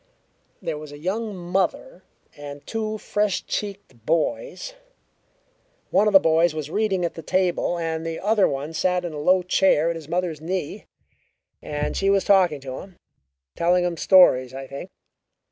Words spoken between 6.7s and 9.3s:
reading at the table, and the other one sat in a